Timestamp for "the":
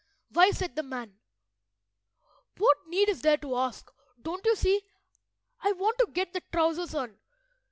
0.75-0.81, 6.33-6.41